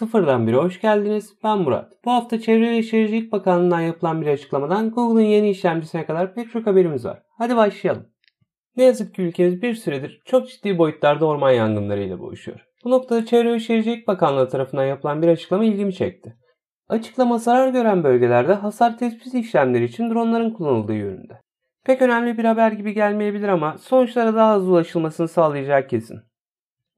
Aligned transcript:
Sıfırdan 0.00 0.46
biri 0.46 0.56
hoş 0.56 0.80
geldiniz. 0.80 1.34
Ben 1.44 1.58
Murat. 1.58 1.92
Bu 2.04 2.10
hafta 2.10 2.40
Çevre 2.40 2.70
ve 2.70 2.82
Şehircilik 2.82 3.32
Bakanlığı'ndan 3.32 3.80
yapılan 3.80 4.22
bir 4.22 4.26
açıklamadan 4.26 4.90
Google'ın 4.90 5.26
yeni 5.26 5.50
işlemcisine 5.50 6.06
kadar 6.06 6.34
pek 6.34 6.50
çok 6.50 6.66
haberimiz 6.66 7.04
var. 7.04 7.22
Hadi 7.38 7.56
başlayalım. 7.56 8.06
Ne 8.76 8.84
yazık 8.84 9.14
ki 9.14 9.22
ülkemiz 9.22 9.62
bir 9.62 9.74
süredir 9.74 10.22
çok 10.24 10.48
ciddi 10.48 10.78
boyutlarda 10.78 11.26
orman 11.26 11.50
yangınlarıyla 11.50 12.18
boğuşuyor. 12.18 12.66
Bu 12.84 12.90
noktada 12.90 13.26
Çevre 13.26 13.52
ve 13.52 13.60
Şehircilik 13.60 14.08
Bakanlığı 14.08 14.48
tarafından 14.48 14.84
yapılan 14.84 15.22
bir 15.22 15.28
açıklama 15.28 15.64
ilgimi 15.64 15.94
çekti. 15.94 16.36
Açıklama 16.88 17.38
zarar 17.38 17.68
gören 17.68 18.04
bölgelerde 18.04 18.54
hasar 18.54 18.98
tespit 18.98 19.34
işlemleri 19.34 19.84
için 19.84 20.10
dronların 20.10 20.50
kullanıldığı 20.50 20.94
yönünde. 20.94 21.40
Pek 21.84 22.02
önemli 22.02 22.38
bir 22.38 22.44
haber 22.44 22.72
gibi 22.72 22.94
gelmeyebilir 22.94 23.48
ama 23.48 23.78
sonuçlara 23.78 24.34
daha 24.34 24.56
hızlı 24.56 24.72
ulaşılmasını 24.72 25.28
sağlayacak 25.28 25.90
kesin. 25.90 26.29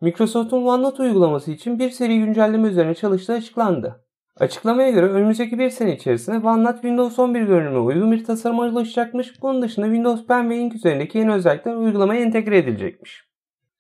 Microsoft'un 0.03 0.64
OneNote 0.64 1.03
uygulaması 1.03 1.50
için 1.50 1.79
bir 1.79 1.91
seri 1.91 2.19
güncelleme 2.19 2.69
üzerine 2.69 2.95
çalıştığı 2.95 3.33
açıklandı. 3.33 4.05
Açıklamaya 4.41 4.91
göre 4.91 5.06
önümüzdeki 5.06 5.59
bir 5.59 5.70
sene 5.70 5.97
içerisinde 5.97 6.48
OneNote 6.48 6.75
Windows 6.75 7.19
11 7.19 7.42
görünümüne 7.42 7.78
uygun 7.78 8.12
bir 8.12 8.25
tasarıma 8.25 8.62
ulaşacakmış. 8.62 9.42
Bunun 9.42 9.62
dışında 9.62 9.87
Windows 9.87 10.27
Pen 10.27 10.51
ve 10.51 10.59
Ink 10.59 10.75
üzerindeki 10.75 11.19
yeni 11.19 11.33
özellikler 11.33 11.75
uygulamaya 11.75 12.20
entegre 12.20 12.59
edilecekmiş. 12.59 13.25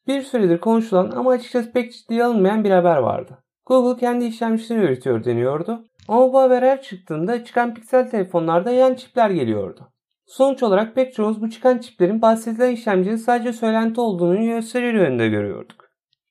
Bir 0.06 0.22
süredir 0.22 0.58
konuşulan 0.58 1.10
ama 1.16 1.30
açıkçası 1.30 1.72
pek 1.72 1.92
ciddiye 1.92 2.24
alınmayan 2.24 2.64
bir 2.64 2.70
haber 2.70 2.96
vardı. 2.96 3.38
Google 3.66 4.00
kendi 4.00 4.24
işlemcisini 4.24 4.78
üretiyor 4.78 5.24
deniyordu. 5.24 5.84
Ama 6.08 6.32
bu 6.32 6.38
haber 6.38 6.62
her 6.62 6.82
çıktığında 6.82 7.44
çıkan 7.44 7.74
piksel 7.74 8.10
telefonlarda 8.10 8.70
yan 8.70 8.94
çipler 8.94 9.30
geliyordu. 9.30 9.88
Sonuç 10.26 10.62
olarak 10.62 10.94
pek 10.94 11.14
çoğumuz 11.14 11.42
bu 11.42 11.50
çıkan 11.50 11.78
çiplerin 11.78 12.22
bahsedilen 12.22 12.70
işlemcinin 12.70 13.16
sadece 13.16 13.52
söylenti 13.52 14.00
olduğunu 14.00 14.44
gösterir 14.44 14.94
yönünde 14.94 15.28
görüyorduk. 15.28 15.81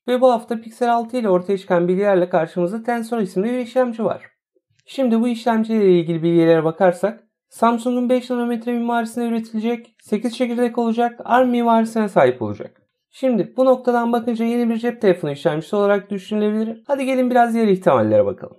Ve 0.08 0.20
bu 0.20 0.32
hafta 0.32 0.60
Pixel 0.60 0.92
6 0.92 1.16
ile 1.16 1.28
ortaya 1.28 1.58
çıkan 1.58 1.88
bilgilerle 1.88 2.28
karşımızda 2.28 2.82
Tensor 2.82 3.18
isimli 3.18 3.48
bir 3.48 3.58
işlemci 3.58 4.04
var. 4.04 4.22
Şimdi 4.86 5.20
bu 5.20 5.28
işlemciyle 5.28 5.98
ilgili 5.98 6.22
bilgilere 6.22 6.64
bakarsak 6.64 7.24
Samsung'un 7.48 8.08
5 8.08 8.30
nanometre 8.30 8.72
mimarisine 8.72 9.26
üretilecek, 9.28 9.96
8 10.02 10.36
çekirdek 10.36 10.78
olacak, 10.78 11.20
ARM 11.24 11.50
mimarisine 11.50 12.08
sahip 12.08 12.42
olacak. 12.42 12.82
Şimdi 13.10 13.54
bu 13.56 13.64
noktadan 13.64 14.12
bakınca 14.12 14.44
yeni 14.44 14.70
bir 14.70 14.76
cep 14.76 15.00
telefonu 15.00 15.30
işlemcisi 15.30 15.76
olarak 15.76 16.10
düşünülebilir. 16.10 16.82
Hadi 16.86 17.04
gelin 17.06 17.30
biraz 17.30 17.54
diğer 17.54 17.68
ihtimallere 17.68 18.26
bakalım. 18.26 18.56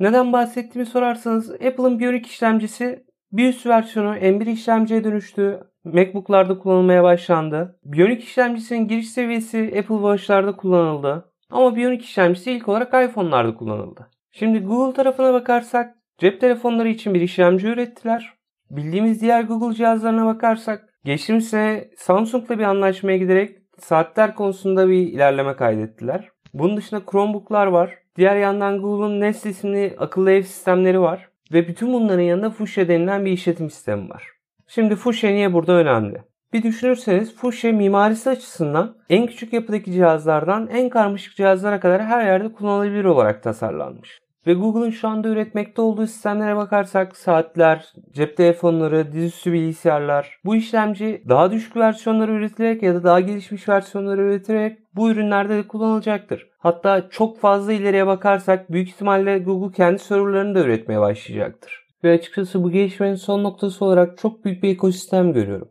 Neden 0.00 0.32
bahsettiğimi 0.32 0.86
sorarsanız 0.86 1.50
Apple'ın 1.50 1.98
Bionic 1.98 2.28
işlemcisi 2.28 3.06
bir 3.32 3.48
üst 3.48 3.66
versiyonu 3.66 4.16
M1 4.16 4.50
işlemciye 4.50 5.04
dönüştü. 5.04 5.60
MacBook'larda 5.94 6.58
kullanılmaya 6.58 7.02
başlandı. 7.02 7.78
Bionic 7.84 8.22
işlemcisinin 8.22 8.88
giriş 8.88 9.10
seviyesi 9.10 9.74
Apple 9.78 9.94
Watch'larda 9.94 10.56
kullanıldı. 10.56 11.32
Ama 11.50 11.76
Bionic 11.76 12.04
işlemcisi 12.04 12.52
ilk 12.52 12.68
olarak 12.68 13.10
iPhone'larda 13.10 13.54
kullanıldı. 13.54 14.10
Şimdi 14.32 14.58
Google 14.58 14.94
tarafına 14.94 15.32
bakarsak 15.32 15.94
cep 16.18 16.40
telefonları 16.40 16.88
için 16.88 17.14
bir 17.14 17.20
işlemci 17.20 17.66
ürettiler. 17.66 18.32
Bildiğimiz 18.70 19.20
diğer 19.20 19.42
Google 19.42 19.74
cihazlarına 19.74 20.26
bakarsak 20.26 20.88
geçtiğimiz 21.04 21.48
sene 21.48 21.90
Samsung'la 21.96 22.58
bir 22.58 22.64
anlaşmaya 22.64 23.18
giderek 23.18 23.56
saatler 23.78 24.34
konusunda 24.34 24.88
bir 24.88 24.94
ilerleme 24.94 25.56
kaydettiler. 25.56 26.28
Bunun 26.54 26.76
dışında 26.76 27.02
Chromebook'lar 27.10 27.66
var. 27.66 27.98
Diğer 28.16 28.36
yandan 28.36 28.80
Google'un 28.80 29.20
Nest 29.20 29.46
isimli 29.46 29.94
akıllı 29.98 30.30
ev 30.30 30.42
sistemleri 30.42 31.00
var. 31.00 31.28
Ve 31.52 31.68
bütün 31.68 31.92
bunların 31.92 32.22
yanında 32.22 32.50
Fuchsia 32.50 32.88
denilen 32.88 33.24
bir 33.24 33.32
işletim 33.32 33.70
sistemi 33.70 34.10
var. 34.10 34.37
Şimdi 34.70 34.96
Fuchsia 34.96 35.30
niye 35.30 35.52
burada 35.52 35.72
önemli? 35.72 36.22
Bir 36.52 36.62
düşünürseniz 36.62 37.36
Fuchsia 37.36 37.72
mimarisi 37.72 38.30
açısından 38.30 38.96
en 39.08 39.26
küçük 39.26 39.52
yapıdaki 39.52 39.92
cihazlardan 39.92 40.68
en 40.72 40.88
karmaşık 40.88 41.36
cihazlara 41.36 41.80
kadar 41.80 42.02
her 42.02 42.26
yerde 42.26 42.52
kullanılabilir 42.52 43.04
olarak 43.04 43.42
tasarlanmış. 43.42 44.18
Ve 44.46 44.54
Google'ın 44.54 44.90
şu 44.90 45.08
anda 45.08 45.28
üretmekte 45.28 45.82
olduğu 45.82 46.06
sistemlere 46.06 46.56
bakarsak 46.56 47.16
saatler, 47.16 47.92
cep 48.12 48.36
telefonları, 48.36 49.12
dizüstü 49.12 49.52
bilgisayarlar 49.52 50.38
bu 50.44 50.56
işlemci 50.56 51.22
daha 51.28 51.52
düşük 51.52 51.76
versiyonları 51.76 52.32
üretilerek 52.32 52.82
ya 52.82 52.94
da 52.94 53.04
daha 53.04 53.20
gelişmiş 53.20 53.68
versiyonları 53.68 54.22
üretilerek 54.22 54.78
bu 54.94 55.10
ürünlerde 55.10 55.56
de 55.56 55.68
kullanılacaktır. 55.68 56.46
Hatta 56.58 57.08
çok 57.10 57.40
fazla 57.40 57.72
ileriye 57.72 58.06
bakarsak 58.06 58.72
büyük 58.72 58.88
ihtimalle 58.88 59.38
Google 59.38 59.76
kendi 59.76 59.98
serverlarını 59.98 60.54
da 60.54 60.60
üretmeye 60.60 61.00
başlayacaktır. 61.00 61.87
Ve 62.04 62.12
açıkçası 62.12 62.62
bu 62.62 62.70
gelişmenin 62.70 63.14
son 63.14 63.44
noktası 63.44 63.84
olarak 63.84 64.18
çok 64.18 64.44
büyük 64.44 64.62
bir 64.62 64.68
ekosistem 64.68 65.32
görüyorum. 65.32 65.68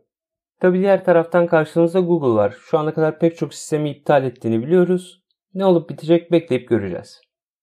Tabi 0.60 0.78
diğer 0.78 1.04
taraftan 1.04 1.46
karşımızda 1.46 2.00
Google 2.00 2.34
var. 2.34 2.56
Şu 2.60 2.78
ana 2.78 2.94
kadar 2.94 3.18
pek 3.18 3.36
çok 3.36 3.54
sistemi 3.54 3.90
iptal 3.90 4.24
ettiğini 4.24 4.62
biliyoruz. 4.62 5.22
Ne 5.54 5.64
olup 5.64 5.90
bitecek 5.90 6.32
bekleyip 6.32 6.68
göreceğiz. 6.68 7.20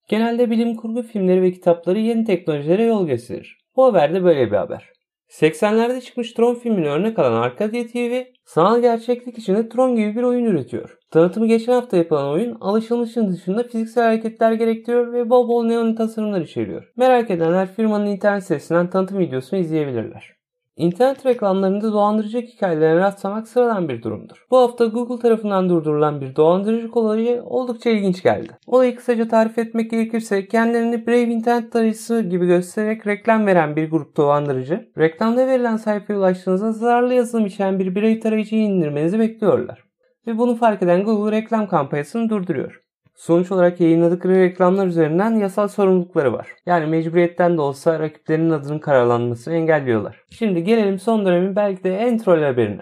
Genelde 0.08 0.50
bilim 0.50 0.76
kurgu 0.76 1.04
filmleri 1.04 1.42
ve 1.42 1.52
kitapları 1.52 2.00
yeni 2.00 2.26
teknolojilere 2.26 2.84
yol 2.84 3.08
gösterir. 3.08 3.58
Bu 3.76 3.86
haber 3.86 4.14
de 4.14 4.24
böyle 4.24 4.52
bir 4.52 4.58
haber. 4.58 4.95
80'lerde 5.42 6.02
çıkmış 6.02 6.34
Tron 6.34 6.56
filmini 6.56 6.88
örnek 6.90 7.20
alan 7.20 7.42
Arcadia 7.42 7.84
TV, 7.84 8.24
sanal 8.46 8.82
gerçeklik 8.82 9.38
içinde 9.38 9.70
Tron 9.70 9.96
gibi 9.96 10.16
bir 10.16 10.24
oyun 10.24 10.46
üretiyor. 10.46 10.98
Tanıtımı 11.12 11.48
geçen 11.48 11.74
hafta 11.74 11.98
yapılan 11.98 12.28
oyun 12.28 12.58
alışılmışın 12.62 13.32
dışında 13.32 13.64
fiziksel 13.64 14.04
hareketler 14.04 14.52
gerektiriyor 14.52 15.14
ve 15.14 15.30
bol 15.30 15.48
bol 15.48 15.66
neon 15.66 15.96
tasarımlar 15.96 16.42
içeriyor. 16.42 16.92
Merak 16.98 17.32
edenler 17.32 17.74
firmanın 17.74 18.06
internet 18.06 18.44
sitesinden 18.44 18.90
tanıtım 18.90 19.20
videosunu 19.20 19.60
izleyebilirler. 19.60 20.35
İnternet 20.78 21.26
reklamlarında 21.26 21.94
dolandırıcı 21.94 22.42
hikayelere 22.42 22.96
rastlamak 22.96 23.48
sıradan 23.48 23.90
bir 23.90 24.04
durumdur. 24.04 24.46
Bu 24.52 24.58
hafta 24.58 24.86
Google 24.86 25.22
tarafından 25.22 25.70
durdurulan 25.70 26.22
bir 26.22 26.36
dolandırıcılık 26.36 26.98
olayı 26.98 27.44
oldukça 27.44 27.90
ilginç 27.90 28.24
geldi. 28.24 28.58
Olayı 28.68 28.96
kısaca 28.96 29.28
tarif 29.28 29.58
etmek 29.58 29.92
gerekirse 29.92 30.48
kendilerini 30.48 31.08
Brave 31.08 31.22
internet 31.22 31.72
tarayıcısı 31.72 32.22
gibi 32.22 32.46
göstererek 32.48 33.08
reklam 33.08 33.46
veren 33.46 33.76
bir 33.76 33.92
grup 33.92 34.18
dolandırıcı, 34.18 34.90
reklamda 34.98 35.48
verilen 35.48 35.78
sayfaya 35.78 36.20
ulaştığınızda 36.20 36.72
zararlı 36.72 37.14
yazılım 37.14 37.46
içeren 37.46 37.80
bir 37.80 37.96
Brave 37.96 38.20
tarayıcıyı 38.20 38.62
indirmenizi 38.62 39.20
bekliyorlar. 39.20 39.84
Ve 40.28 40.38
bunu 40.38 40.56
fark 40.56 40.84
eden 40.84 41.04
Google 41.04 41.38
reklam 41.38 41.68
kampanyasını 41.68 42.30
durduruyor. 42.30 42.85
Sonuç 43.16 43.52
olarak 43.52 43.80
yayınladıkları 43.80 44.36
reklamlar 44.36 44.88
üzerinden 44.88 45.36
yasal 45.36 45.68
sorumlulukları 45.68 46.34
var. 46.34 46.48
Yani 46.66 46.86
mecburiyetten 46.86 47.58
de 47.58 47.62
olsa 47.62 48.00
rakiplerinin 48.00 48.50
adının 48.50 48.80
karalanmasını 48.80 49.54
engelliyorlar. 49.54 50.24
Şimdi 50.30 50.64
gelelim 50.64 51.00
son 51.00 51.26
dönemin 51.26 51.56
belki 51.56 51.84
de 51.84 51.98
en 51.98 52.18
troll 52.18 52.44
haberine. 52.44 52.82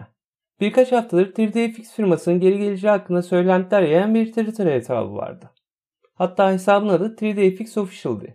Birkaç 0.59 0.91
haftadır 0.91 1.33
3DFX 1.33 1.95
firmasının 1.95 2.39
geri 2.39 2.57
geleceği 2.57 2.89
hakkında 2.89 3.21
söylentiler 3.21 3.81
yayan 3.81 4.15
bir 4.15 4.25
Twitter 4.25 4.71
hesabı 4.71 5.15
vardı. 5.15 5.51
Hatta 6.13 6.51
hesabın 6.51 6.89
adı 6.89 7.15
3DFX 7.15 7.79
Official'di. 7.79 8.33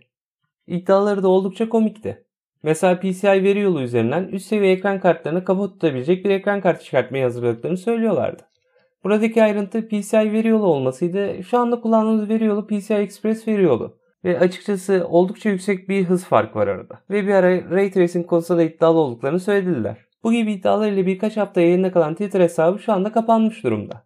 İddiaları 0.67 1.23
da 1.23 1.27
oldukça 1.27 1.69
komikti. 1.69 2.25
Mesela 2.63 2.99
PCI 2.99 3.43
veri 3.43 3.59
yolu 3.59 3.81
üzerinden 3.81 4.23
üst 4.23 4.45
seviye 4.45 4.73
ekran 4.73 4.99
kartlarını 4.99 5.45
kafa 5.45 5.67
tutabilecek 5.67 6.25
bir 6.25 6.29
ekran 6.29 6.61
kartı 6.61 6.85
çıkartmayı 6.85 7.23
hazırladıklarını 7.23 7.77
söylüyorlardı. 7.77 8.48
Buradaki 9.03 9.43
ayrıntı 9.43 9.87
PCI 9.87 10.31
veri 10.31 10.47
yolu 10.47 10.65
olmasıydı. 10.65 11.43
Şu 11.43 11.57
anda 11.57 11.81
kullandığımız 11.81 12.29
veri 12.29 12.45
yolu 12.45 12.67
PCI 12.67 12.93
Express 12.93 13.47
veri 13.47 13.63
yolu. 13.63 13.99
Ve 14.23 14.39
açıkçası 14.39 15.07
oldukça 15.09 15.49
yüksek 15.49 15.89
bir 15.89 16.05
hız 16.05 16.25
farkı 16.25 16.59
var 16.59 16.67
arada. 16.67 16.99
Ve 17.09 17.27
bir 17.27 17.33
ara 17.33 17.69
Ray 17.71 17.91
Tracing 17.91 18.27
konusunda 18.27 18.59
da 18.59 18.63
iddialı 18.63 18.99
olduklarını 18.99 19.39
söylediler. 19.39 19.97
Bu 20.23 20.31
gibi 20.31 20.53
iddialar 20.53 20.91
ile 20.91 21.05
birkaç 21.05 21.37
hafta 21.37 21.61
yayında 21.61 21.91
kalan 21.91 22.13
Twitter 22.13 22.41
hesabı 22.41 22.79
şu 22.79 22.93
anda 22.93 23.11
kapanmış 23.11 23.63
durumda. 23.63 24.03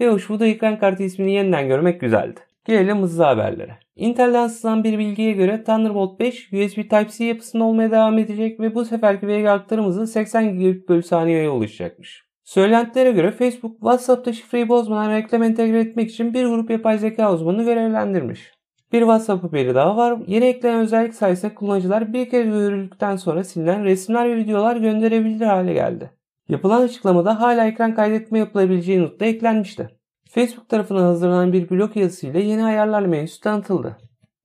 Ve 0.00 0.08
hoş 0.08 0.28
bu 0.28 0.40
da 0.40 0.46
ekran 0.46 0.78
kartı 0.78 1.02
ismini 1.02 1.32
yeniden 1.32 1.68
görmek 1.68 2.00
güzeldi. 2.00 2.40
Gelelim 2.64 2.98
hızlı 2.98 3.24
haberlere. 3.24 3.78
Intel'den 3.96 4.46
sızan 4.46 4.84
bir 4.84 4.98
bilgiye 4.98 5.32
göre 5.32 5.64
Thunderbolt 5.64 6.20
5 6.20 6.52
USB 6.52 6.76
Type-C 6.76 7.24
yapısında 7.24 7.64
olmaya 7.64 7.90
devam 7.90 8.18
edecek 8.18 8.60
ve 8.60 8.74
bu 8.74 8.84
seferki 8.84 9.26
Vega 9.26 9.52
aktarım 9.52 9.86
hızı 9.86 10.06
80 10.06 10.58
gigabit 10.58 10.88
bölü 10.88 11.02
saniyeye 11.02 11.50
ulaşacakmış. 11.50 12.24
Söylentilere 12.44 13.12
göre 13.12 13.30
Facebook 13.30 13.72
WhatsApp'ta 13.72 14.32
şifreyi 14.32 14.68
bozmadan 14.68 15.10
reklam 15.10 15.42
entegre 15.42 15.80
etmek 15.80 16.10
için 16.10 16.34
bir 16.34 16.46
grup 16.46 16.70
yapay 16.70 16.98
zeka 16.98 17.32
uzmanını 17.34 17.64
görevlendirmiş. 17.64 18.52
Bir 18.92 19.00
WhatsApp 19.00 19.44
haberi 19.44 19.74
daha 19.74 19.96
var. 19.96 20.18
Yeni 20.26 20.44
eklenen 20.44 20.80
özellik 20.80 21.14
sayesinde 21.14 21.54
kullanıcılar 21.54 22.12
bir 22.12 22.30
kez 22.30 22.44
görüldükten 22.44 23.16
sonra 23.16 23.44
silinen 23.44 23.84
resimler 23.84 24.28
ve 24.28 24.36
videolar 24.36 24.76
gönderebilir 24.76 25.46
hale 25.46 25.72
geldi. 25.72 26.10
Yapılan 26.48 26.82
açıklamada 26.82 27.40
hala 27.40 27.66
ekran 27.66 27.94
kaydetme 27.94 28.38
yapılabileceği 28.38 29.02
not 29.02 29.20
da 29.20 29.24
eklenmişti. 29.24 29.88
Facebook 30.30 30.68
tarafından 30.68 31.02
hazırlanan 31.02 31.52
bir 31.52 31.70
blog 31.70 31.96
yazısıyla 31.96 32.40
yeni 32.40 32.64
ayarlar 32.64 33.02
menüsü 33.02 33.40
tanıtıldı. 33.40 33.96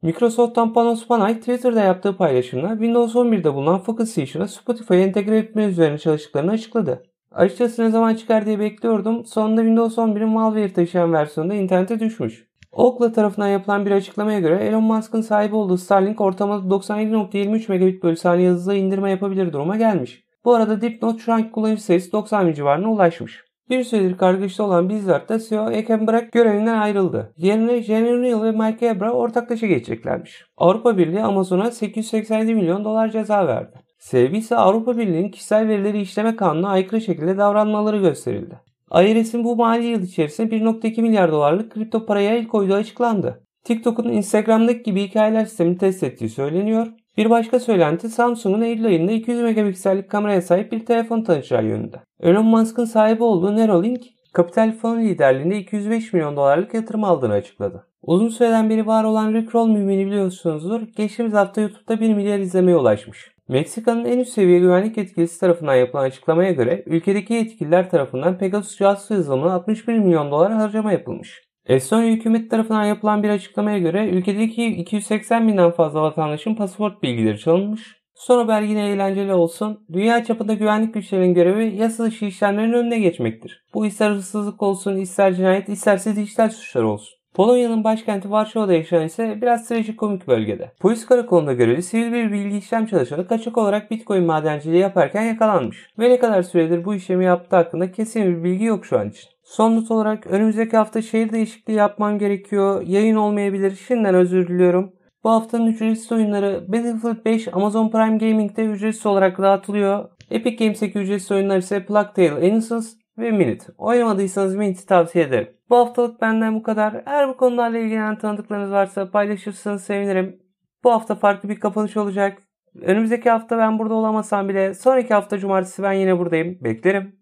Microsoft'tan 0.02 0.74
Panos 0.74 1.08
Panay 1.08 1.40
Twitter'da 1.40 1.82
yaptığı 1.82 2.18
paylaşımda 2.18 2.70
Windows 2.70 3.16
11'de 3.16 3.54
bulunan 3.54 3.80
Focus 3.80 4.10
Station'a 4.10 4.48
Spotify'ı 4.48 5.00
entegre 5.00 5.38
etme 5.38 5.66
üzerine 5.66 5.98
çalıştıklarını 5.98 6.52
açıkladı. 6.52 7.04
Açıkçası 7.32 7.84
ne 7.84 7.90
zaman 7.90 8.16
çıkar 8.16 8.46
diye 8.46 8.60
bekliyordum. 8.60 9.26
Sonunda 9.26 9.62
Windows 9.62 9.98
11'in 9.98 10.30
malware 10.30 10.74
taşıyan 10.74 11.14
versiyonunda 11.14 11.56
internete 11.56 12.00
düşmüş. 12.00 12.50
Ookla 12.72 13.12
tarafından 13.12 13.48
yapılan 13.48 13.86
bir 13.86 13.92
açıklamaya 13.92 14.40
göre 14.40 14.66
Elon 14.66 14.84
Musk'ın 14.84 15.22
sahibi 15.22 15.56
olduğu 15.56 15.78
Starlink 15.78 16.22
ortamda 16.22 16.76
97.23 16.76 17.72
megabit 17.72 18.04
bölü 18.04 18.16
saniye 18.16 18.50
hızla 18.50 18.74
indirme 18.74 19.12
yapabilir 19.12 19.54
duruma 19.54 19.78
gelmiş. 19.78 20.24
Bu 20.46 20.56
arada 20.56 20.82
dipnot 20.82 21.20
şu 21.20 21.34
anki 21.34 21.52
kullanıcı 21.52 21.84
sayısı 21.84 22.12
90 22.12 22.48
bin 22.48 22.54
civarına 22.54 22.92
ulaşmış. 22.92 23.44
Bir 23.70 23.84
süredir 23.84 24.18
kargaşta 24.18 24.64
olan 24.64 24.90
Blizzard'da 24.90 25.40
CEO 25.40 25.72
Eken 25.72 26.08
Bırak 26.08 26.32
görevinden 26.32 26.78
ayrıldı. 26.78 27.34
Yerine 27.38 27.82
Jenny 27.82 28.22
Neal 28.22 28.44
ve 28.44 28.52
Mike 28.52 28.88
Ebra 28.88 29.12
ortaklaşa 29.12 29.68
geçeceklermiş. 29.68 30.46
Avrupa 30.58 30.98
Birliği 30.98 31.22
Amazon'a 31.22 31.72
887 31.72 32.56
milyon 32.56 32.86
dolar 32.86 33.10
ceza 33.10 33.48
verdi. 33.48 33.89
Sebebi 34.00 34.38
ise 34.38 34.56
Avrupa 34.56 34.98
Birliği'nin 34.98 35.32
kişisel 35.32 35.68
verileri 35.68 36.02
işleme 36.02 36.36
kanununa 36.36 36.70
aykırı 36.70 37.02
şekilde 37.02 37.38
davranmaları 37.38 37.98
gösterildi. 37.98 38.60
IRS'in 38.94 39.44
bu 39.44 39.56
mali 39.56 39.86
yıl 39.86 40.02
içerisinde 40.02 40.56
1.2 40.56 41.02
milyar 41.02 41.32
dolarlık 41.32 41.72
kripto 41.72 42.06
paraya 42.06 42.36
el 42.36 42.48
koyduğu 42.48 42.74
açıklandı. 42.74 43.44
TikTok'un 43.64 44.10
Instagram'daki 44.10 44.84
gibi 44.84 45.04
hikayeler 45.04 45.46
sistemini 45.46 45.78
test 45.78 46.04
ettiği 46.04 46.30
söyleniyor. 46.30 46.88
Bir 47.18 47.30
başka 47.30 47.60
söylenti 47.60 48.10
Samsung'un 48.10 48.62
Eylül 48.62 48.86
ayında 48.86 49.12
200 49.12 49.42
megapiksellik 49.42 50.10
kameraya 50.10 50.42
sahip 50.42 50.72
bir 50.72 50.86
telefon 50.86 51.24
tanıtacağı 51.24 51.66
yönünde. 51.66 51.98
Elon 52.20 52.46
Musk'ın 52.46 52.86
sahibi 52.86 53.24
olduğu 53.24 53.56
Neuralink, 53.56 54.04
kapital 54.34 54.72
fon 54.72 55.00
liderliğinde 55.00 55.58
205 55.58 56.14
milyon 56.14 56.36
dolarlık 56.36 56.74
yatırım 56.74 57.04
aldığını 57.04 57.34
açıkladı. 57.34 57.86
Uzun 58.02 58.30
süreden 58.30 58.70
beri 58.70 58.88
var 58.88 59.04
olan 59.04 59.34
Rickroll 59.34 59.68
mümini 59.68 60.06
biliyorsunuzdur. 60.06 60.82
Geçtiğimiz 60.82 61.34
hafta 61.34 61.62
YouTube'da 61.62 62.00
1 62.00 62.14
milyar 62.14 62.40
izlemeye 62.40 62.78
ulaşmış. 62.78 63.39
Meksika'nın 63.50 64.06
en 64.06 64.20
üst 64.20 64.34
seviye 64.34 64.60
güvenlik 64.60 64.98
yetkilisi 64.98 65.40
tarafından 65.40 65.76
yapılan 65.76 66.04
açıklamaya 66.04 66.52
göre 66.52 66.84
ülkedeki 66.86 67.34
yetkililer 67.34 67.90
tarafından 67.90 68.38
Pegasus 68.38 68.78
casus 68.78 69.12
yazılımına 69.12 69.54
61 69.54 70.00
milyon 70.00 70.32
dolar 70.32 70.54
harcama 70.54 70.92
yapılmış. 70.92 71.44
Estonya 71.66 72.12
hükümet 72.12 72.52
tarafından 72.52 72.84
yapılan 72.84 73.24
bir 73.24 73.30
açıklamaya 73.30 73.80
göre 73.80 74.10
ülkedeki 74.10 74.66
280 74.66 75.48
binden 75.48 75.72
fazla 75.72 76.02
vatandaşın 76.02 76.56
pasaport 76.56 77.04
bilgileri 77.04 77.40
çalınmış. 77.40 78.00
Son 78.16 78.38
haber 78.38 78.62
yine 78.62 78.90
eğlenceli 78.90 79.34
olsun. 79.34 79.86
Dünya 79.94 80.24
çapında 80.24 80.54
güvenlik 80.54 80.94
güçlerinin 80.94 81.34
görevi 81.34 81.76
yasa 81.76 82.06
dışı 82.06 82.26
işlemlerin 82.26 82.74
önüne 82.74 83.00
geçmektir. 83.00 83.64
Bu 83.74 83.86
ister 83.86 84.12
hırsızlık 84.12 84.62
olsun, 84.64 84.98
ister 84.98 85.34
cinayet, 85.34 85.70
isterse 85.70 86.16
dijital 86.16 86.50
suçlar 86.50 86.84
olsun. 86.84 87.19
Polonya'nın 87.34 87.84
başkenti 87.84 88.32
Varşova'da 88.32 88.74
yaşayan 88.74 89.06
ise 89.06 89.38
biraz 89.42 89.68
trajikomik 89.68 90.28
bölgede. 90.28 90.72
Polis 90.80 91.06
karakolunda 91.06 91.54
görevli 91.54 91.84
sivil 91.84 92.14
bir 92.14 92.32
bilgi 92.32 92.58
işlem 92.58 92.86
çalışanı 92.86 93.28
kaçak 93.28 93.58
olarak 93.58 93.92
bitcoin 93.92 94.26
madenciliği 94.26 94.82
yaparken 94.82 95.24
yakalanmış. 95.24 95.88
Ve 96.00 96.10
ne 96.10 96.20
kadar 96.20 96.44
süredir 96.44 96.86
bu 96.86 96.96
işlemi 96.96 97.26
yaptığı 97.26 97.56
hakkında 97.56 97.92
kesin 97.92 98.26
bir 98.26 98.44
bilgi 98.44 98.66
yok 98.66 98.86
şu 98.86 99.00
an 99.00 99.10
için. 99.10 99.30
Son 99.44 99.76
not 99.76 99.92
olarak 99.92 100.28
önümüzdeki 100.28 100.78
hafta 100.78 101.02
şehir 101.02 101.32
değişikliği 101.32 101.74
yapmam 101.74 102.20
gerekiyor. 102.20 102.82
Yayın 102.88 103.16
olmayabilir. 103.16 103.76
Şimdiden 103.88 104.16
özür 104.16 104.48
diliyorum. 104.48 104.94
Bu 105.24 105.30
haftanın 105.30 105.68
ücretsiz 105.68 106.12
oyunları 106.12 106.66
Battlefield 106.68 107.26
5 107.26 107.48
Amazon 107.54 107.90
Prime 107.90 108.18
Gaming'de 108.18 108.64
ücretsiz 108.64 109.06
olarak 109.06 109.38
dağıtılıyor. 109.38 110.10
Epic 110.32 110.66
Games'teki 110.66 111.00
ücretsiz 111.00 111.32
oyunlar 111.32 111.58
ise 111.58 111.86
Plague 111.86 112.14
Tale 112.14 112.48
Innocence 112.48 112.88
ve 113.20 113.32
Minute. 113.32 113.66
Oynamadıysanız 113.78 114.56
Minute'i 114.56 114.86
tavsiye 114.86 115.26
ederim. 115.26 115.50
Bu 115.70 115.78
haftalık 115.78 116.22
benden 116.22 116.56
bu 116.56 116.64
kadar. 116.64 117.04
Eğer 117.06 117.30
bu 117.30 117.38
konularla 117.38 117.78
ilgilenen 117.78 118.18
tanıdıklarınız 118.18 118.72
varsa 118.72 119.12
paylaşırsanız 119.12 119.84
sevinirim. 119.84 120.40
Bu 120.84 120.92
hafta 120.92 121.16
farklı 121.16 121.50
bir 121.50 121.60
kapanış 121.60 121.98
olacak. 121.98 122.38
Önümüzdeki 122.82 123.30
hafta 123.30 123.58
ben 123.58 123.80
burada 123.80 123.94
olamasam 123.94 124.50
bile 124.50 124.74
sonraki 124.74 125.14
hafta 125.14 125.38
cumartesi 125.38 125.84
ben 125.84 125.94
yine 125.94 126.20
buradayım. 126.20 126.58
Beklerim. 126.62 127.19